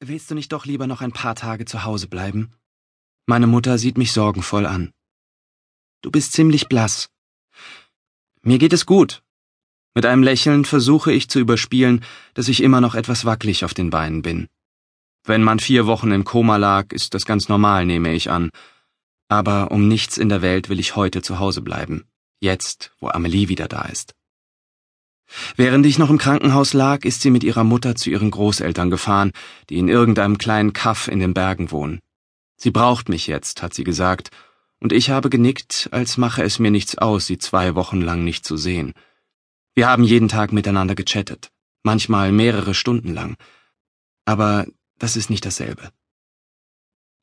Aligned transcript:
Willst 0.00 0.30
du 0.30 0.34
nicht 0.34 0.52
doch 0.52 0.66
lieber 0.66 0.86
noch 0.86 1.00
ein 1.00 1.12
paar 1.12 1.34
Tage 1.34 1.64
zu 1.64 1.84
Hause 1.84 2.06
bleiben? 2.06 2.50
Meine 3.24 3.46
Mutter 3.46 3.78
sieht 3.78 3.96
mich 3.96 4.12
sorgenvoll 4.12 4.66
an. 4.66 4.92
Du 6.02 6.10
bist 6.10 6.34
ziemlich 6.34 6.68
blass. 6.68 7.08
Mir 8.42 8.58
geht 8.58 8.74
es 8.74 8.84
gut. 8.84 9.22
Mit 9.94 10.04
einem 10.04 10.22
Lächeln 10.22 10.66
versuche 10.66 11.12
ich 11.12 11.30
zu 11.30 11.38
überspielen, 11.38 12.04
dass 12.34 12.48
ich 12.48 12.62
immer 12.62 12.82
noch 12.82 12.94
etwas 12.94 13.24
wackelig 13.24 13.64
auf 13.64 13.72
den 13.72 13.88
Beinen 13.88 14.20
bin. 14.20 14.48
Wenn 15.24 15.42
man 15.42 15.60
vier 15.60 15.86
Wochen 15.86 16.12
im 16.12 16.24
Koma 16.24 16.58
lag, 16.58 16.92
ist 16.92 17.14
das 17.14 17.24
ganz 17.24 17.48
normal, 17.48 17.86
nehme 17.86 18.12
ich 18.12 18.30
an. 18.30 18.50
Aber 19.28 19.70
um 19.70 19.88
nichts 19.88 20.18
in 20.18 20.28
der 20.28 20.42
Welt 20.42 20.68
will 20.68 20.78
ich 20.78 20.94
heute 20.94 21.22
zu 21.22 21.38
Hause 21.38 21.62
bleiben. 21.62 22.04
Jetzt, 22.38 22.92
wo 23.00 23.08
Amelie 23.08 23.48
wieder 23.48 23.66
da 23.66 23.86
ist. 23.86 24.14
Während 25.56 25.86
ich 25.86 25.98
noch 25.98 26.10
im 26.10 26.18
Krankenhaus 26.18 26.72
lag, 26.72 27.04
ist 27.04 27.20
sie 27.20 27.30
mit 27.30 27.44
ihrer 27.44 27.64
Mutter 27.64 27.96
zu 27.96 28.10
ihren 28.10 28.30
Großeltern 28.30 28.90
gefahren, 28.90 29.32
die 29.68 29.78
in 29.78 29.88
irgendeinem 29.88 30.38
kleinen 30.38 30.72
Kaff 30.72 31.08
in 31.08 31.18
den 31.18 31.34
Bergen 31.34 31.70
wohnen. 31.70 32.00
Sie 32.56 32.70
braucht 32.70 33.08
mich 33.08 33.26
jetzt, 33.26 33.62
hat 33.62 33.74
sie 33.74 33.84
gesagt, 33.84 34.30
und 34.80 34.92
ich 34.92 35.10
habe 35.10 35.30
genickt, 35.30 35.88
als 35.90 36.16
mache 36.16 36.42
es 36.42 36.58
mir 36.58 36.70
nichts 36.70 36.98
aus, 36.98 37.26
sie 37.26 37.38
zwei 37.38 37.74
Wochen 37.74 38.00
lang 38.00 38.24
nicht 38.24 38.44
zu 38.44 38.56
sehen. 38.56 38.92
Wir 39.74 39.88
haben 39.88 40.04
jeden 40.04 40.28
Tag 40.28 40.52
miteinander 40.52 40.94
gechattet, 40.94 41.50
manchmal 41.82 42.32
mehrere 42.32 42.74
Stunden 42.74 43.12
lang. 43.12 43.36
Aber 44.24 44.66
das 44.98 45.16
ist 45.16 45.30
nicht 45.30 45.44
dasselbe. 45.44 45.90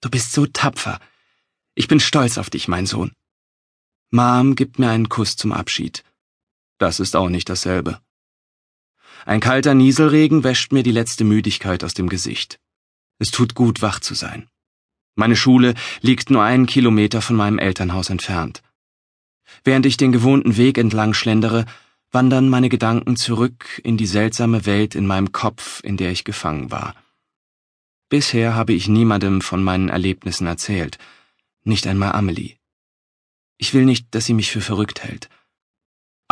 Du 0.01 0.09
bist 0.09 0.33
so 0.33 0.45
tapfer. 0.45 0.99
Ich 1.75 1.87
bin 1.87 1.99
stolz 1.99 2.37
auf 2.37 2.49
dich, 2.49 2.67
mein 2.67 2.85
Sohn. 2.85 3.13
Mom 4.11 4.55
gibt 4.55 4.77
mir 4.77 4.89
einen 4.89 5.09
Kuss 5.09 5.35
zum 5.35 5.51
Abschied. 5.51 6.03
Das 6.83 6.99
ist 6.99 7.15
auch 7.15 7.29
nicht 7.29 7.47
dasselbe. 7.47 8.01
Ein 9.25 9.39
kalter 9.39 9.73
Nieselregen 9.73 10.43
wäscht 10.43 10.73
mir 10.73 10.83
die 10.83 10.91
letzte 10.91 11.23
Müdigkeit 11.23 11.81
aus 11.85 11.93
dem 11.93 12.09
Gesicht. 12.09 12.59
Es 13.19 13.31
tut 13.31 13.55
gut, 13.55 13.81
wach 13.81 14.01
zu 14.01 14.15
sein. 14.15 14.49
Meine 15.15 15.37
Schule 15.37 15.75
liegt 16.01 16.29
nur 16.29 16.43
einen 16.43 16.65
Kilometer 16.65 17.21
von 17.21 17.37
meinem 17.37 17.57
Elternhaus 17.57 18.09
entfernt. 18.09 18.61
Während 19.63 19.85
ich 19.85 19.95
den 19.95 20.11
gewohnten 20.11 20.57
Weg 20.57 20.77
entlang 20.77 21.13
schlendere, 21.13 21.63
wandern 22.11 22.49
meine 22.49 22.67
Gedanken 22.67 23.15
zurück 23.15 23.79
in 23.85 23.95
die 23.95 24.05
seltsame 24.05 24.65
Welt 24.65 24.93
in 24.93 25.07
meinem 25.07 25.31
Kopf, 25.31 25.79
in 25.85 25.95
der 25.95 26.11
ich 26.11 26.25
gefangen 26.25 26.69
war. 26.69 26.95
Bisher 28.09 28.55
habe 28.55 28.73
ich 28.73 28.89
niemandem 28.89 29.39
von 29.39 29.63
meinen 29.63 29.87
Erlebnissen 29.87 30.47
erzählt, 30.47 30.97
nicht 31.63 31.87
einmal 31.87 32.11
Amelie. 32.11 32.57
Ich 33.57 33.73
will 33.73 33.85
nicht, 33.85 34.13
dass 34.13 34.25
sie 34.25 34.33
mich 34.33 34.51
für 34.51 34.59
verrückt 34.59 35.01
hält. 35.05 35.29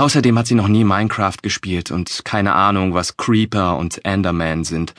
Außerdem 0.01 0.35
hat 0.39 0.47
sie 0.47 0.55
noch 0.55 0.67
nie 0.67 0.83
Minecraft 0.83 1.37
gespielt 1.43 1.91
und 1.91 2.25
keine 2.25 2.55
Ahnung, 2.55 2.95
was 2.95 3.17
Creeper 3.17 3.77
und 3.77 4.03
Enderman 4.03 4.63
sind. 4.63 4.95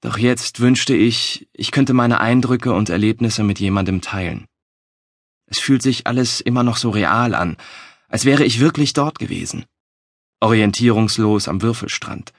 Doch 0.00 0.18
jetzt 0.18 0.58
wünschte 0.58 0.96
ich, 0.96 1.48
ich 1.52 1.70
könnte 1.70 1.94
meine 1.94 2.18
Eindrücke 2.18 2.72
und 2.72 2.88
Erlebnisse 2.88 3.44
mit 3.44 3.60
jemandem 3.60 4.00
teilen. 4.00 4.46
Es 5.46 5.60
fühlt 5.60 5.80
sich 5.80 6.08
alles 6.08 6.40
immer 6.40 6.64
noch 6.64 6.76
so 6.76 6.90
real 6.90 7.36
an, 7.36 7.56
als 8.08 8.24
wäre 8.24 8.42
ich 8.42 8.58
wirklich 8.58 8.94
dort 8.94 9.20
gewesen. 9.20 9.64
Orientierungslos 10.40 11.46
am 11.46 11.62
Würfelstrand, 11.62 12.32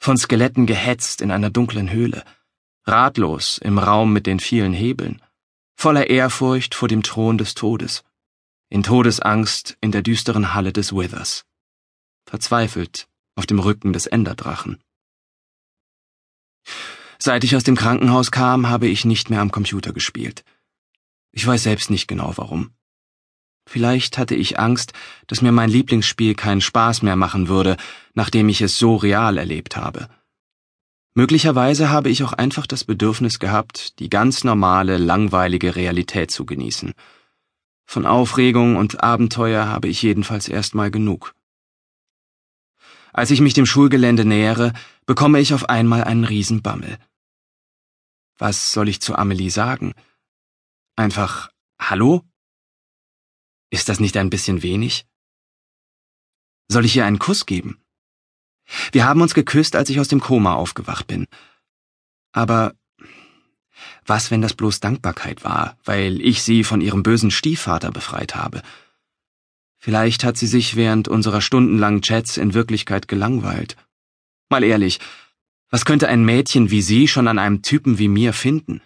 von 0.00 0.16
Skeletten 0.16 0.66
gehetzt 0.66 1.20
in 1.20 1.30
einer 1.30 1.50
dunklen 1.50 1.88
Höhle, 1.88 2.24
ratlos 2.82 3.58
im 3.58 3.78
Raum 3.78 4.12
mit 4.12 4.26
den 4.26 4.40
vielen 4.40 4.72
Hebeln, 4.72 5.22
voller 5.76 6.10
Ehrfurcht 6.10 6.74
vor 6.74 6.88
dem 6.88 7.04
Thron 7.04 7.38
des 7.38 7.54
Todes, 7.54 8.02
in 8.68 8.82
Todesangst 8.82 9.76
in 9.80 9.92
der 9.92 10.02
düsteren 10.02 10.54
Halle 10.54 10.72
des 10.72 10.92
Withers, 10.92 11.44
verzweifelt 12.28 13.08
auf 13.36 13.46
dem 13.46 13.58
Rücken 13.58 13.92
des 13.92 14.06
Enderdrachen. 14.06 14.82
Seit 17.18 17.44
ich 17.44 17.56
aus 17.56 17.64
dem 17.64 17.76
Krankenhaus 17.76 18.30
kam, 18.30 18.68
habe 18.68 18.88
ich 18.88 19.04
nicht 19.04 19.30
mehr 19.30 19.40
am 19.40 19.50
Computer 19.50 19.92
gespielt. 19.92 20.44
Ich 21.32 21.46
weiß 21.46 21.62
selbst 21.62 21.90
nicht 21.90 22.08
genau 22.08 22.32
warum. 22.36 22.70
Vielleicht 23.68 24.16
hatte 24.16 24.34
ich 24.34 24.58
Angst, 24.58 24.92
dass 25.26 25.42
mir 25.42 25.52
mein 25.52 25.70
Lieblingsspiel 25.70 26.34
keinen 26.34 26.60
Spaß 26.60 27.02
mehr 27.02 27.16
machen 27.16 27.48
würde, 27.48 27.76
nachdem 28.14 28.48
ich 28.48 28.60
es 28.60 28.78
so 28.78 28.96
real 28.96 29.38
erlebt 29.38 29.76
habe. 29.76 30.08
Möglicherweise 31.14 31.88
habe 31.90 32.10
ich 32.10 32.22
auch 32.22 32.32
einfach 32.32 32.66
das 32.66 32.84
Bedürfnis 32.84 33.38
gehabt, 33.38 33.98
die 33.98 34.10
ganz 34.10 34.44
normale, 34.44 34.98
langweilige 34.98 35.74
Realität 35.74 36.30
zu 36.30 36.44
genießen. 36.44 36.92
Von 37.86 38.04
Aufregung 38.04 38.76
und 38.76 39.02
Abenteuer 39.02 39.66
habe 39.66 39.88
ich 39.88 40.02
jedenfalls 40.02 40.48
erstmal 40.48 40.90
genug. 40.90 41.34
Als 43.12 43.30
ich 43.30 43.40
mich 43.40 43.54
dem 43.54 43.64
Schulgelände 43.64 44.24
nähere, 44.24 44.72
bekomme 45.06 45.40
ich 45.40 45.54
auf 45.54 45.68
einmal 45.68 46.04
einen 46.04 46.24
Riesenbammel. 46.24 46.98
Was 48.36 48.72
soll 48.72 48.88
ich 48.88 49.00
zu 49.00 49.16
Amelie 49.16 49.50
sagen? 49.50 49.94
Einfach 50.96 51.50
Hallo? 51.78 52.22
Ist 53.70 53.88
das 53.88 54.00
nicht 54.00 54.16
ein 54.16 54.30
bisschen 54.30 54.62
wenig? 54.62 55.06
Soll 56.68 56.84
ich 56.84 56.96
ihr 56.96 57.06
einen 57.06 57.18
Kuss 57.18 57.46
geben? 57.46 57.80
Wir 58.92 59.06
haben 59.06 59.20
uns 59.20 59.34
geküsst, 59.34 59.76
als 59.76 59.90
ich 59.90 60.00
aus 60.00 60.08
dem 60.08 60.20
Koma 60.20 60.54
aufgewacht 60.54 61.06
bin. 61.06 61.26
Aber 62.32 62.74
was, 64.06 64.30
wenn 64.30 64.42
das 64.42 64.54
bloß 64.54 64.80
Dankbarkeit 64.80 65.44
war, 65.44 65.76
weil 65.84 66.20
ich 66.20 66.42
sie 66.42 66.64
von 66.64 66.80
ihrem 66.80 67.02
bösen 67.02 67.30
Stiefvater 67.30 67.90
befreit 67.90 68.34
habe? 68.34 68.62
Vielleicht 69.78 70.24
hat 70.24 70.36
sie 70.36 70.46
sich 70.46 70.76
während 70.76 71.08
unserer 71.08 71.40
stundenlangen 71.40 72.02
Chats 72.02 72.36
in 72.36 72.54
Wirklichkeit 72.54 73.08
gelangweilt. 73.08 73.76
Mal 74.48 74.64
ehrlich, 74.64 75.00
was 75.70 75.84
könnte 75.84 76.08
ein 76.08 76.24
Mädchen 76.24 76.70
wie 76.70 76.82
sie 76.82 77.08
schon 77.08 77.28
an 77.28 77.38
einem 77.38 77.62
Typen 77.62 77.98
wie 77.98 78.08
mir 78.08 78.32
finden? 78.32 78.80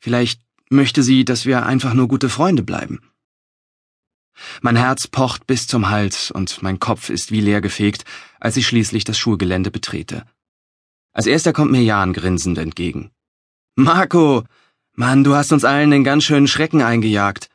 Vielleicht 0.00 0.40
möchte 0.70 1.02
sie, 1.02 1.24
dass 1.24 1.46
wir 1.46 1.64
einfach 1.64 1.94
nur 1.94 2.08
gute 2.08 2.28
Freunde 2.28 2.62
bleiben. 2.62 3.00
Mein 4.60 4.76
Herz 4.76 5.06
pocht 5.06 5.46
bis 5.46 5.66
zum 5.66 5.88
Hals 5.90 6.30
und 6.30 6.62
mein 6.62 6.80
Kopf 6.80 7.08
ist 7.08 7.30
wie 7.30 7.40
leergefegt, 7.40 8.04
als 8.40 8.56
ich 8.56 8.66
schließlich 8.66 9.04
das 9.04 9.18
Schulgelände 9.18 9.70
betrete. 9.70 10.26
Als 11.12 11.26
erster 11.26 11.52
kommt 11.52 11.70
mir 11.70 11.82
Jan 11.82 12.12
grinsend 12.12 12.58
entgegen. 12.58 13.10
Marco! 13.76 14.44
Mann, 14.92 15.24
du 15.24 15.34
hast 15.34 15.50
uns 15.52 15.64
allen 15.64 15.90
den 15.90 16.04
ganz 16.04 16.22
schönen 16.22 16.46
Schrecken 16.46 16.80
eingejagt. 16.80 17.50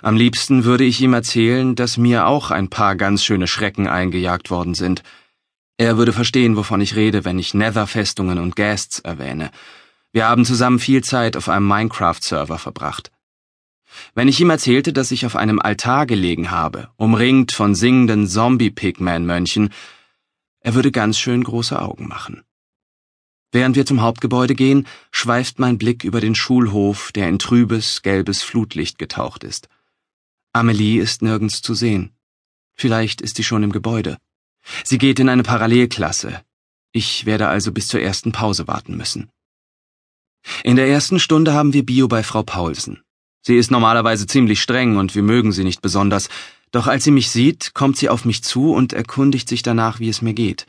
Am 0.00 0.16
liebsten 0.16 0.64
würde 0.64 0.84
ich 0.84 1.02
ihm 1.02 1.12
erzählen, 1.12 1.74
dass 1.74 1.98
mir 1.98 2.26
auch 2.26 2.50
ein 2.50 2.70
paar 2.70 2.96
ganz 2.96 3.22
schöne 3.22 3.46
Schrecken 3.46 3.86
eingejagt 3.86 4.50
worden 4.50 4.72
sind. 4.72 5.02
Er 5.76 5.98
würde 5.98 6.14
verstehen, 6.14 6.56
wovon 6.56 6.80
ich 6.80 6.96
rede, 6.96 7.26
wenn 7.26 7.38
ich 7.38 7.52
Nether-Festungen 7.52 8.38
und 8.38 8.56
Ghasts 8.56 9.00
erwähne. 9.00 9.50
Wir 10.10 10.26
haben 10.26 10.46
zusammen 10.46 10.78
viel 10.78 11.04
Zeit 11.04 11.36
auf 11.36 11.50
einem 11.50 11.68
Minecraft-Server 11.68 12.56
verbracht. 12.56 13.10
Wenn 14.14 14.28
ich 14.28 14.40
ihm 14.40 14.48
erzählte, 14.48 14.94
dass 14.94 15.10
ich 15.10 15.26
auf 15.26 15.36
einem 15.36 15.58
Altar 15.58 16.06
gelegen 16.06 16.50
habe, 16.50 16.88
umringt 16.96 17.52
von 17.52 17.74
singenden 17.74 18.26
Zombie-Pigman-Mönchen, 18.26 19.68
er 20.60 20.74
würde 20.74 20.90
ganz 20.90 21.18
schön 21.18 21.44
große 21.44 21.78
Augen 21.78 22.08
machen. 22.08 22.42
Während 23.52 23.74
wir 23.74 23.84
zum 23.84 24.00
Hauptgebäude 24.00 24.54
gehen, 24.54 24.86
schweift 25.10 25.58
mein 25.58 25.76
Blick 25.76 26.04
über 26.04 26.20
den 26.20 26.34
Schulhof, 26.34 27.10
der 27.12 27.28
in 27.28 27.38
trübes, 27.38 28.02
gelbes 28.02 28.42
Flutlicht 28.42 28.98
getaucht 28.98 29.42
ist. 29.42 29.68
Amelie 30.52 31.00
ist 31.00 31.22
nirgends 31.22 31.62
zu 31.62 31.74
sehen. 31.74 32.12
Vielleicht 32.74 33.20
ist 33.20 33.36
sie 33.36 33.44
schon 33.44 33.62
im 33.62 33.72
Gebäude. 33.72 34.18
Sie 34.84 34.98
geht 34.98 35.18
in 35.18 35.28
eine 35.28 35.42
Parallelklasse. 35.42 36.42
Ich 36.92 37.26
werde 37.26 37.48
also 37.48 37.72
bis 37.72 37.88
zur 37.88 38.00
ersten 38.00 38.32
Pause 38.32 38.68
warten 38.68 38.96
müssen. 38.96 39.30
In 40.64 40.76
der 40.76 40.88
ersten 40.88 41.18
Stunde 41.18 41.52
haben 41.52 41.72
wir 41.72 41.84
Bio 41.84 42.08
bei 42.08 42.22
Frau 42.22 42.42
Paulsen. 42.42 43.02
Sie 43.42 43.56
ist 43.56 43.70
normalerweise 43.70 44.26
ziemlich 44.26 44.60
streng 44.60 44.96
und 44.96 45.14
wir 45.14 45.22
mögen 45.22 45.52
sie 45.52 45.64
nicht 45.64 45.82
besonders, 45.82 46.28
doch 46.72 46.86
als 46.86 47.04
sie 47.04 47.10
mich 47.10 47.30
sieht, 47.30 47.74
kommt 47.74 47.96
sie 47.96 48.08
auf 48.08 48.24
mich 48.24 48.42
zu 48.42 48.72
und 48.72 48.92
erkundigt 48.92 49.48
sich 49.48 49.62
danach, 49.62 49.98
wie 49.98 50.08
es 50.08 50.22
mir 50.22 50.34
geht. 50.34 50.66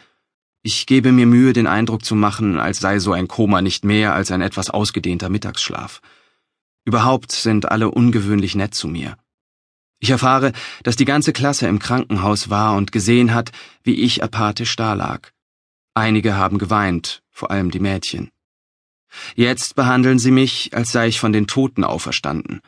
Ich 0.63 0.85
gebe 0.85 1.11
mir 1.11 1.25
Mühe, 1.25 1.53
den 1.53 1.65
Eindruck 1.65 2.05
zu 2.05 2.13
machen, 2.13 2.59
als 2.59 2.79
sei 2.79 2.99
so 2.99 3.13
ein 3.13 3.27
Koma 3.27 3.61
nicht 3.61 3.83
mehr 3.83 4.13
als 4.13 4.31
ein 4.31 4.41
etwas 4.41 4.69
ausgedehnter 4.69 5.29
Mittagsschlaf. 5.29 6.01
Überhaupt 6.85 7.31
sind 7.31 7.71
alle 7.71 7.89
ungewöhnlich 7.89 8.55
nett 8.55 8.75
zu 8.75 8.87
mir. 8.87 9.17
Ich 9.99 10.11
erfahre, 10.11 10.51
dass 10.83 10.95
die 10.95 11.05
ganze 11.05 11.33
Klasse 11.33 11.67
im 11.67 11.79
Krankenhaus 11.79 12.49
war 12.49 12.75
und 12.75 12.91
gesehen 12.91 13.33
hat, 13.33 13.51
wie 13.83 13.95
ich 14.01 14.23
apathisch 14.23 14.75
dalag. 14.75 15.33
Einige 15.93 16.35
haben 16.35 16.57
geweint, 16.57 17.23
vor 17.29 17.51
allem 17.51 17.71
die 17.71 17.79
Mädchen. 17.79 18.29
Jetzt 19.35 19.75
behandeln 19.75 20.19
sie 20.19 20.31
mich, 20.31 20.75
als 20.75 20.91
sei 20.91 21.07
ich 21.07 21.19
von 21.19 21.33
den 21.33 21.47
Toten 21.47 21.83
auferstanden. 21.83 22.61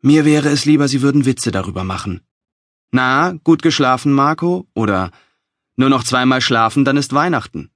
Mir 0.00 0.24
wäre 0.24 0.48
es 0.48 0.64
lieber, 0.64 0.88
sie 0.88 1.02
würden 1.02 1.24
Witze 1.24 1.50
darüber 1.50 1.84
machen. 1.84 2.20
Na, 2.90 3.34
gut 3.42 3.62
geschlafen, 3.62 4.12
Marco? 4.12 4.66
Oder 4.74 5.10
nur 5.76 5.88
noch 5.88 6.04
zweimal 6.04 6.40
schlafen, 6.40 6.84
dann 6.84 6.96
ist 6.96 7.12
Weihnachten. 7.12 7.70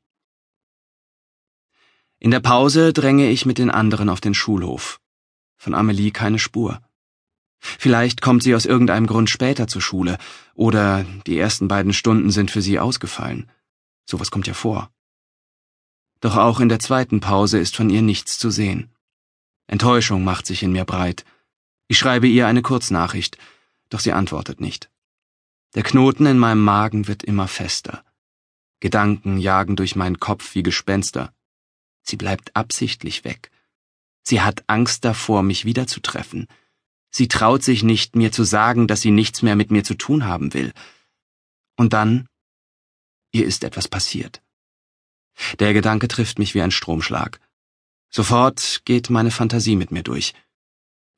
In 2.18 2.30
der 2.30 2.40
Pause 2.40 2.92
dränge 2.92 3.30
ich 3.30 3.46
mit 3.46 3.58
den 3.58 3.70
anderen 3.70 4.08
auf 4.08 4.20
den 4.20 4.34
Schulhof. 4.34 5.00
Von 5.56 5.74
Amelie 5.74 6.10
keine 6.10 6.38
Spur. 6.38 6.80
Vielleicht 7.60 8.22
kommt 8.22 8.42
sie 8.42 8.54
aus 8.54 8.66
irgendeinem 8.66 9.06
Grund 9.06 9.30
später 9.30 9.66
zur 9.66 9.82
Schule, 9.82 10.18
oder 10.54 11.04
die 11.26 11.38
ersten 11.38 11.68
beiden 11.68 11.92
Stunden 11.92 12.30
sind 12.30 12.50
für 12.50 12.62
sie 12.62 12.78
ausgefallen. 12.78 13.50
Sowas 14.04 14.30
kommt 14.30 14.46
ja 14.46 14.54
vor. 14.54 14.90
Doch 16.20 16.36
auch 16.36 16.60
in 16.60 16.68
der 16.68 16.80
zweiten 16.80 17.20
Pause 17.20 17.58
ist 17.58 17.76
von 17.76 17.90
ihr 17.90 18.02
nichts 18.02 18.38
zu 18.38 18.50
sehen. 18.50 18.90
Enttäuschung 19.66 20.24
macht 20.24 20.46
sich 20.46 20.62
in 20.62 20.72
mir 20.72 20.84
breit. 20.84 21.24
Ich 21.88 21.98
schreibe 21.98 22.26
ihr 22.26 22.46
eine 22.46 22.62
Kurznachricht, 22.62 23.38
doch 23.90 24.00
sie 24.00 24.12
antwortet 24.12 24.60
nicht. 24.60 24.90
Der 25.74 25.82
Knoten 25.82 26.26
in 26.26 26.38
meinem 26.38 26.64
Magen 26.64 27.08
wird 27.08 27.22
immer 27.22 27.46
fester. 27.46 28.04
Gedanken 28.80 29.38
jagen 29.38 29.76
durch 29.76 29.96
meinen 29.96 30.18
Kopf 30.18 30.54
wie 30.54 30.62
Gespenster. 30.62 31.34
Sie 32.02 32.16
bleibt 32.16 32.54
absichtlich 32.56 33.24
weg. 33.24 33.50
Sie 34.22 34.40
hat 34.40 34.64
Angst 34.66 35.04
davor, 35.04 35.42
mich 35.42 35.64
wiederzutreffen. 35.64 36.46
Sie 37.10 37.28
traut 37.28 37.62
sich 37.62 37.82
nicht, 37.82 38.16
mir 38.16 38.32
zu 38.32 38.44
sagen, 38.44 38.86
dass 38.86 39.00
sie 39.00 39.10
nichts 39.10 39.42
mehr 39.42 39.56
mit 39.56 39.70
mir 39.70 39.84
zu 39.84 39.94
tun 39.94 40.26
haben 40.26 40.54
will. 40.54 40.72
Und 41.76 41.92
dann, 41.92 42.28
ihr 43.32 43.46
ist 43.46 43.64
etwas 43.64 43.88
passiert. 43.88 44.42
Der 45.58 45.72
Gedanke 45.72 46.08
trifft 46.08 46.38
mich 46.38 46.54
wie 46.54 46.62
ein 46.62 46.70
Stromschlag. 46.70 47.40
Sofort 48.10 48.82
geht 48.84 49.10
meine 49.10 49.30
Fantasie 49.30 49.76
mit 49.76 49.90
mir 49.90 50.02
durch. 50.02 50.34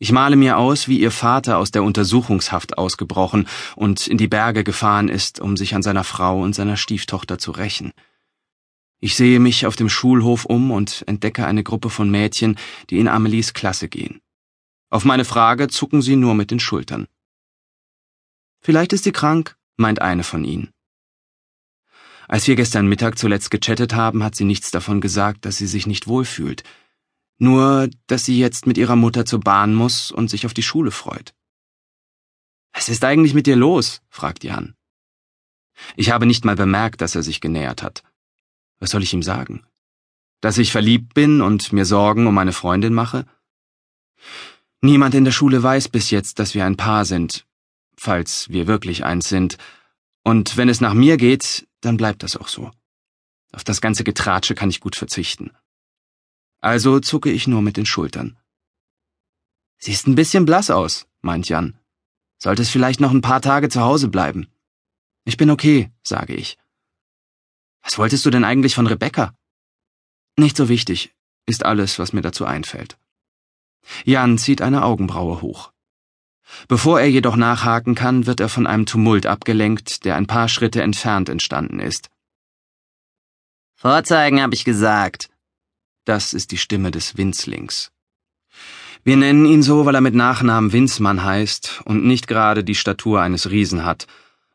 Ich 0.02 0.12
male 0.12 0.34
mir 0.34 0.56
aus, 0.56 0.88
wie 0.88 0.98
ihr 0.98 1.10
Vater 1.10 1.58
aus 1.58 1.72
der 1.72 1.82
Untersuchungshaft 1.82 2.78
ausgebrochen 2.78 3.46
und 3.76 4.06
in 4.06 4.16
die 4.16 4.28
Berge 4.28 4.64
gefahren 4.64 5.10
ist, 5.10 5.40
um 5.40 5.58
sich 5.58 5.74
an 5.74 5.82
seiner 5.82 6.04
Frau 6.04 6.40
und 6.40 6.54
seiner 6.54 6.78
Stieftochter 6.78 7.38
zu 7.38 7.50
rächen. 7.50 7.92
Ich 9.00 9.14
sehe 9.14 9.38
mich 9.40 9.66
auf 9.66 9.76
dem 9.76 9.90
Schulhof 9.90 10.46
um 10.46 10.70
und 10.70 11.04
entdecke 11.06 11.44
eine 11.44 11.62
Gruppe 11.62 11.90
von 11.90 12.10
Mädchen, 12.10 12.56
die 12.88 12.98
in 12.98 13.08
Amelies 13.08 13.52
Klasse 13.52 13.88
gehen. 13.88 14.22
Auf 14.88 15.04
meine 15.04 15.26
Frage 15.26 15.68
zucken 15.68 16.00
sie 16.00 16.16
nur 16.16 16.34
mit 16.34 16.50
den 16.50 16.60
Schultern. 16.60 17.06
Vielleicht 18.62 18.94
ist 18.94 19.04
sie 19.04 19.12
krank, 19.12 19.58
meint 19.76 20.00
eine 20.00 20.24
von 20.24 20.44
ihnen. 20.44 20.70
Als 22.26 22.46
wir 22.46 22.56
gestern 22.56 22.86
Mittag 22.86 23.18
zuletzt 23.18 23.50
gechattet 23.50 23.94
haben, 23.94 24.24
hat 24.24 24.34
sie 24.34 24.44
nichts 24.44 24.70
davon 24.70 25.02
gesagt, 25.02 25.44
dass 25.44 25.58
sie 25.58 25.66
sich 25.66 25.86
nicht 25.86 26.06
wohlfühlt. 26.06 26.62
Nur, 27.42 27.88
dass 28.06 28.26
sie 28.26 28.38
jetzt 28.38 28.66
mit 28.66 28.76
ihrer 28.76 28.96
Mutter 28.96 29.24
zur 29.24 29.40
Bahn 29.40 29.74
muss 29.74 30.10
und 30.10 30.28
sich 30.28 30.44
auf 30.44 30.52
die 30.52 30.62
Schule 30.62 30.90
freut. 30.90 31.34
Was 32.74 32.90
ist 32.90 33.02
eigentlich 33.02 33.32
mit 33.32 33.46
dir 33.46 33.56
los? 33.56 34.02
fragt 34.10 34.44
Jan. 34.44 34.74
Ich 35.96 36.10
habe 36.10 36.26
nicht 36.26 36.44
mal 36.44 36.54
bemerkt, 36.54 37.00
dass 37.00 37.14
er 37.14 37.22
sich 37.22 37.40
genähert 37.40 37.82
hat. 37.82 38.02
Was 38.78 38.90
soll 38.90 39.02
ich 39.02 39.14
ihm 39.14 39.22
sagen? 39.22 39.64
Dass 40.42 40.58
ich 40.58 40.70
verliebt 40.70 41.14
bin 41.14 41.40
und 41.40 41.72
mir 41.72 41.86
Sorgen 41.86 42.26
um 42.26 42.34
meine 42.34 42.52
Freundin 42.52 42.92
mache? 42.92 43.24
Niemand 44.82 45.14
in 45.14 45.24
der 45.24 45.32
Schule 45.32 45.62
weiß 45.62 45.88
bis 45.88 46.10
jetzt, 46.10 46.38
dass 46.38 46.54
wir 46.54 46.66
ein 46.66 46.76
Paar 46.76 47.06
sind, 47.06 47.46
falls 47.96 48.50
wir 48.50 48.66
wirklich 48.66 49.02
eins 49.04 49.30
sind, 49.30 49.56
und 50.22 50.58
wenn 50.58 50.68
es 50.68 50.82
nach 50.82 50.92
mir 50.92 51.16
geht, 51.16 51.66
dann 51.80 51.96
bleibt 51.96 52.22
das 52.22 52.36
auch 52.36 52.48
so. 52.48 52.70
Auf 53.52 53.64
das 53.64 53.80
ganze 53.80 54.04
Getratsche 54.04 54.54
kann 54.54 54.68
ich 54.68 54.80
gut 54.80 54.94
verzichten. 54.94 55.52
Also 56.60 57.00
zucke 57.00 57.30
ich 57.30 57.46
nur 57.46 57.62
mit 57.62 57.76
den 57.76 57.86
Schultern. 57.86 58.36
Siehst 59.78 60.06
ein 60.06 60.14
bisschen 60.14 60.44
blass 60.44 60.70
aus, 60.70 61.06
meint 61.22 61.48
Jan. 61.48 61.78
Solltest 62.38 62.70
vielleicht 62.70 63.00
noch 63.00 63.12
ein 63.12 63.22
paar 63.22 63.40
Tage 63.40 63.68
zu 63.68 63.80
Hause 63.80 64.08
bleiben. 64.08 64.48
Ich 65.24 65.36
bin 65.36 65.50
okay, 65.50 65.90
sage 66.02 66.34
ich. 66.34 66.58
Was 67.82 67.96
wolltest 67.96 68.26
du 68.26 68.30
denn 68.30 68.44
eigentlich 68.44 68.74
von 68.74 68.86
Rebecca? 68.86 69.34
Nicht 70.36 70.56
so 70.56 70.68
wichtig, 70.68 71.14
ist 71.46 71.64
alles, 71.64 71.98
was 71.98 72.12
mir 72.12 72.22
dazu 72.22 72.44
einfällt. 72.44 72.98
Jan 74.04 74.36
zieht 74.36 74.60
eine 74.60 74.84
Augenbraue 74.84 75.40
hoch. 75.40 75.72
Bevor 76.68 77.00
er 77.00 77.08
jedoch 77.08 77.36
nachhaken 77.36 77.94
kann, 77.94 78.26
wird 78.26 78.40
er 78.40 78.48
von 78.48 78.66
einem 78.66 78.84
Tumult 78.84 79.24
abgelenkt, 79.24 80.04
der 80.04 80.16
ein 80.16 80.26
paar 80.26 80.48
Schritte 80.48 80.82
entfernt 80.82 81.28
entstanden 81.28 81.80
ist. 81.80 82.10
Vorzeigen, 83.76 84.42
hab 84.42 84.52
ich 84.52 84.64
gesagt. 84.64 85.30
Das 86.10 86.34
ist 86.34 86.50
die 86.50 86.58
Stimme 86.58 86.90
des 86.90 87.16
Winzlings. 87.16 87.92
Wir 89.04 89.16
nennen 89.16 89.46
ihn 89.46 89.62
so, 89.62 89.86
weil 89.86 89.94
er 89.94 90.00
mit 90.00 90.16
Nachnamen 90.16 90.72
Winzmann 90.72 91.22
heißt 91.22 91.82
und 91.84 92.04
nicht 92.04 92.26
gerade 92.26 92.64
die 92.64 92.74
Statur 92.74 93.20
eines 93.20 93.52
Riesen 93.52 93.84
hat, 93.84 94.08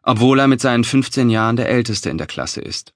obwohl 0.03 0.39
er 0.39 0.49
mit 0.49 0.59
seinen 0.59 0.83
15 0.83 1.29
Jahren 1.29 1.55
der 1.55 1.69
Älteste 1.69 2.09
in 2.09 2.17
der 2.17 2.27
Klasse 2.27 2.59
ist. 2.59 2.93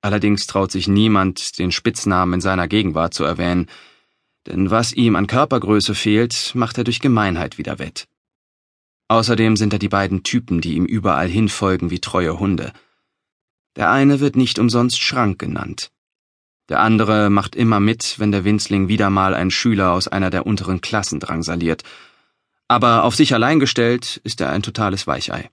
Allerdings 0.00 0.46
traut 0.46 0.72
sich 0.72 0.88
niemand, 0.88 1.58
den 1.58 1.70
Spitznamen 1.70 2.32
in 2.32 2.40
seiner 2.40 2.66
Gegenwart 2.66 3.12
zu 3.12 3.24
erwähnen, 3.24 3.66
denn 4.46 4.70
was 4.70 4.94
ihm 4.94 5.14
an 5.14 5.26
Körpergröße 5.26 5.94
fehlt, 5.94 6.52
macht 6.54 6.78
er 6.78 6.84
durch 6.84 7.00
Gemeinheit 7.00 7.58
wieder 7.58 7.78
wett. 7.78 8.08
Außerdem 9.08 9.58
sind 9.58 9.74
da 9.74 9.76
die 9.76 9.90
beiden 9.90 10.22
Typen, 10.22 10.62
die 10.62 10.76
ihm 10.76 10.86
überall 10.86 11.28
hinfolgen 11.28 11.90
wie 11.90 12.00
treue 12.00 12.38
Hunde. 12.38 12.72
Der 13.76 13.90
eine 13.90 14.20
wird 14.20 14.34
nicht 14.34 14.58
umsonst 14.58 14.98
Schrank 14.98 15.38
genannt. 15.38 15.90
Der 16.68 16.80
andere 16.80 17.30
macht 17.30 17.54
immer 17.54 17.78
mit, 17.78 18.18
wenn 18.18 18.32
der 18.32 18.44
Winzling 18.44 18.88
wieder 18.88 19.08
mal 19.08 19.34
einen 19.34 19.52
Schüler 19.52 19.92
aus 19.92 20.08
einer 20.08 20.30
der 20.30 20.46
unteren 20.46 20.80
Klassen 20.80 21.20
drangsaliert. 21.20 21.84
Aber 22.68 23.04
auf 23.04 23.14
sich 23.14 23.34
allein 23.34 23.60
gestellt 23.60 24.20
ist 24.24 24.40
er 24.40 24.50
ein 24.50 24.62
totales 24.62 25.06
Weichei. 25.06 25.50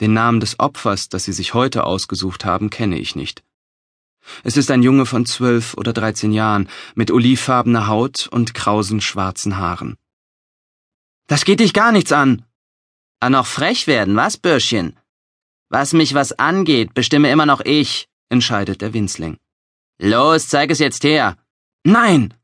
Den 0.00 0.12
Namen 0.12 0.40
des 0.40 0.60
Opfers, 0.60 1.08
das 1.08 1.24
sie 1.24 1.32
sich 1.32 1.54
heute 1.54 1.84
ausgesucht 1.84 2.44
haben, 2.44 2.68
kenne 2.70 2.98
ich 2.98 3.16
nicht. 3.16 3.42
Es 4.44 4.58
ist 4.58 4.70
ein 4.70 4.82
Junge 4.82 5.06
von 5.06 5.24
zwölf 5.24 5.74
oder 5.74 5.94
dreizehn 5.94 6.32
Jahren, 6.32 6.68
mit 6.94 7.10
olivfarbener 7.10 7.86
Haut 7.86 8.28
und 8.30 8.52
krausen 8.52 9.00
schwarzen 9.00 9.56
Haaren. 9.56 9.96
Das 11.26 11.46
geht 11.46 11.60
dich 11.60 11.72
gar 11.72 11.92
nichts 11.92 12.12
an. 12.12 12.44
Ah, 13.20 13.30
noch 13.30 13.46
frech 13.46 13.86
werden, 13.86 14.16
was, 14.16 14.36
Bürschchen? 14.36 14.98
Was 15.70 15.92
mich 15.94 16.14
was 16.14 16.38
angeht, 16.38 16.94
bestimme 16.94 17.30
immer 17.30 17.46
noch 17.46 17.60
ich, 17.64 18.08
entscheidet 18.28 18.80
der 18.82 18.92
Winzling. 18.92 19.38
Los, 19.98 20.48
zeig 20.48 20.70
es 20.70 20.78
jetzt 20.78 21.04
her. 21.04 21.36
Nein! 21.84 22.34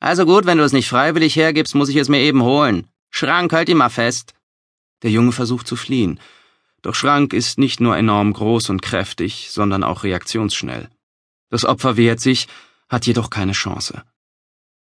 Also 0.00 0.26
gut, 0.26 0.46
wenn 0.46 0.58
du 0.58 0.64
es 0.64 0.72
nicht 0.72 0.88
freiwillig 0.88 1.36
hergibst, 1.36 1.74
muss 1.74 1.88
ich 1.88 1.96
es 1.96 2.08
mir 2.08 2.20
eben 2.20 2.42
holen. 2.42 2.88
Schrank, 3.10 3.52
halt 3.52 3.68
ihn 3.68 3.76
mal 3.76 3.88
fest. 3.88 4.34
Der 5.02 5.10
Junge 5.10 5.32
versucht 5.32 5.66
zu 5.66 5.76
fliehen. 5.76 6.20
Doch 6.82 6.94
Schrank 6.94 7.32
ist 7.32 7.58
nicht 7.58 7.80
nur 7.80 7.96
enorm 7.96 8.32
groß 8.32 8.70
und 8.70 8.82
kräftig, 8.82 9.48
sondern 9.50 9.84
auch 9.84 10.04
reaktionsschnell. 10.04 10.88
Das 11.50 11.64
Opfer 11.64 11.96
wehrt 11.96 12.20
sich, 12.20 12.48
hat 12.88 13.06
jedoch 13.06 13.30
keine 13.30 13.52
Chance. 13.52 14.02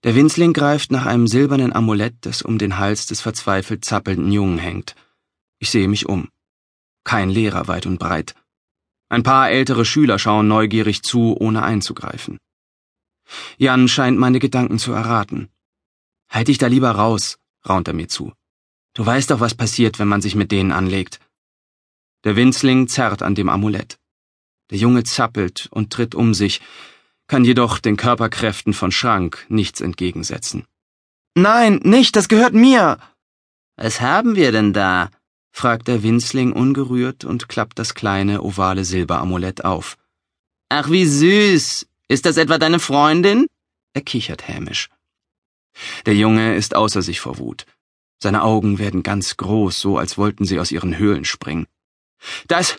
Der 0.04 0.16
Winzling 0.16 0.54
greift 0.54 0.92
nach 0.92 1.06
einem 1.06 1.27
silbernen 1.27 1.74
Amulett, 1.74 2.16
das 2.22 2.42
um 2.42 2.57
den 2.57 2.77
Hals 2.77 3.06
des 3.06 3.22
verzweifelt 3.22 3.83
zappelnden 3.83 4.31
Jungen 4.31 4.60
hängt. 4.60 4.95
Ich 5.60 5.72
sehe 5.72 5.88
mich 5.88 6.06
um. 6.06 6.30
Kein 7.04 7.30
Lehrer 7.30 7.68
weit 7.68 7.86
und 7.86 7.98
breit. 8.00 8.36
Ein 9.10 9.24
paar 9.24 9.50
ältere 9.50 9.86
Schüler 9.86 10.19
schauen 10.19 10.48
neugierig 10.48 11.04
zu, 11.04 11.36
ohne 11.40 11.63
einzugreifen. 11.63 12.38
Jan 13.57 13.88
scheint 13.88 14.18
meine 14.18 14.39
Gedanken 14.39 14.79
zu 14.79 14.91
erraten. 14.94 15.50
Halt 16.29 16.48
dich 16.48 16.58
da 16.58 16.68
lieber 16.68 16.91
raus, 16.91 17.38
raunt 17.68 17.88
er 17.88 17.94
mir 17.94 18.08
zu. 18.08 18.34
Du 18.94 19.06
weißt 19.06 19.32
doch, 19.32 19.39
was 19.39 19.56
passiert, 19.56 20.00
wenn 20.00 20.08
man 20.08 20.22
sich 20.22 20.36
mit 20.36 20.51
denen 20.51 20.72
anlegt. 20.72 21.20
Der 22.24 22.36
Winzling 22.36 22.88
zerrt 22.88 23.22
an 23.22 23.36
dem 23.36 23.50
Amulett. 23.50 24.00
Der 24.72 24.77
Junge 24.79 25.03
zappelt 25.03 25.68
und 25.72 25.94
tritt 25.94 26.15
um 26.15 26.34
sich, 26.34 26.62
kann 27.27 27.44
jedoch 27.44 27.79
den 27.79 27.98
Körperkräften 27.98 28.74
von 28.74 28.91
Schrank 28.91 29.46
nichts 29.50 29.82
entgegensetzen. 29.82 30.65
Nein, 31.36 31.82
nicht, 31.84 32.15
das 32.15 32.29
gehört 32.29 32.53
mir. 32.53 32.98
Was 33.75 34.01
haben 34.01 34.36
wir 34.36 34.51
denn 34.51 34.74
da? 34.74 35.10
Fragt 35.55 35.88
der 35.88 36.03
Winzling 36.03 36.51
ungerührt 36.51 37.24
und 37.24 37.47
klappt 37.47 37.79
das 37.79 37.93
kleine 37.93 38.41
ovale 38.41 38.83
Silberamulett 38.83 39.63
auf. 39.63 39.97
Ach, 40.67 40.89
wie 40.89 41.05
süß. 41.05 41.88
Ist 42.09 42.25
das 42.25 42.35
etwa 42.35 42.57
deine 42.57 42.79
Freundin? 42.79 43.47
Er 43.93 44.01
kichert 44.01 44.50
hämisch. 44.50 44.89
Der 46.05 46.13
Junge 46.13 46.55
ist 46.55 46.75
außer 46.75 47.01
sich 47.01 47.21
vor 47.21 47.38
Wut. 47.38 47.65
Seine 48.21 48.43
Augen 48.43 48.79
werden 48.79 49.01
ganz 49.01 49.38
groß, 49.38 49.79
so 49.79 49.97
als 49.97 50.17
wollten 50.17 50.43
sie 50.43 50.59
aus 50.59 50.74
ihren 50.74 50.97
Höhlen 50.97 51.24
springen. 51.24 51.67
Das, 52.47 52.77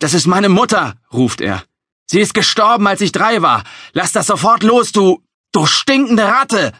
das 0.00 0.12
ist 0.12 0.26
meine 0.26 0.48
Mutter, 0.48 1.00
ruft 1.12 1.40
er. 1.40 1.64
Sie 2.10 2.18
ist 2.18 2.34
gestorben, 2.34 2.88
als 2.88 3.02
ich 3.02 3.12
drei 3.12 3.40
war. 3.40 3.62
Lass 3.92 4.10
das 4.10 4.26
sofort 4.26 4.64
los, 4.64 4.90
du, 4.90 5.22
du 5.52 5.64
stinkende 5.64 6.24
Ratte! 6.24 6.72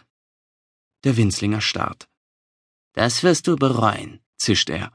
Der 1.05 1.15
Winzlinger 1.15 1.61
starrt. 1.61 2.09
Das 2.93 3.23
wirst 3.23 3.47
du 3.47 3.55
bereuen, 3.55 4.19
zischt 4.37 4.69
er. 4.69 4.91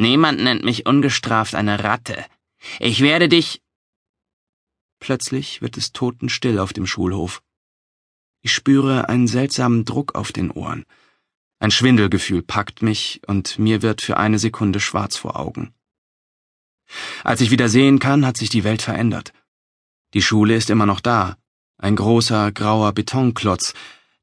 Niemand 0.00 0.38
nennt 0.38 0.62
mich 0.62 0.86
ungestraft 0.86 1.56
eine 1.56 1.82
Ratte. 1.82 2.24
Ich 2.78 3.00
werde 3.00 3.28
dich. 3.28 3.60
Plötzlich 5.00 5.60
wird 5.60 5.76
es 5.76 5.92
totenstill 5.92 6.60
auf 6.60 6.72
dem 6.72 6.86
Schulhof. 6.86 7.42
Ich 8.40 8.52
spüre 8.52 9.08
einen 9.08 9.26
seltsamen 9.26 9.84
Druck 9.84 10.14
auf 10.14 10.30
den 10.30 10.52
Ohren. 10.52 10.84
Ein 11.58 11.72
Schwindelgefühl 11.72 12.42
packt 12.42 12.80
mich 12.80 13.22
und 13.26 13.58
mir 13.58 13.82
wird 13.82 14.00
für 14.00 14.18
eine 14.18 14.38
Sekunde 14.38 14.78
schwarz 14.78 15.16
vor 15.16 15.34
Augen. 15.34 15.74
Als 17.24 17.40
ich 17.40 17.50
wieder 17.50 17.68
sehen 17.68 17.98
kann, 17.98 18.24
hat 18.24 18.36
sich 18.36 18.50
die 18.50 18.62
Welt 18.62 18.82
verändert. 18.82 19.32
Die 20.14 20.22
Schule 20.22 20.54
ist 20.54 20.70
immer 20.70 20.86
noch 20.86 21.00
da, 21.00 21.36
ein 21.76 21.96
großer 21.96 22.52
grauer 22.52 22.92
Betonklotz, 22.92 23.74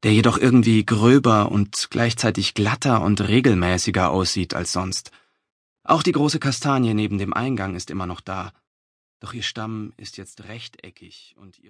der 0.04 0.14
jedoch 0.14 0.38
irgendwie 0.38 0.86
gröber 0.86 1.52
und 1.52 1.88
gleichzeitig 1.90 2.54
glatter 2.54 3.02
und 3.02 3.20
regelmäßiger 3.20 4.10
aussieht 4.10 4.54
als 4.54 4.72
sonst. 4.72 5.10
Auch 5.88 6.02
die 6.02 6.10
große 6.10 6.40
Kastanie 6.40 6.94
neben 6.94 7.16
dem 7.16 7.32
Eingang 7.32 7.76
ist 7.76 7.92
immer 7.92 8.06
noch 8.06 8.20
da. 8.20 8.52
Doch 9.20 9.32
ihr 9.32 9.44
Stamm 9.44 9.92
ist 9.96 10.16
jetzt 10.16 10.42
rechteckig 10.42 11.36
und 11.38 11.60
ihre 11.60 11.64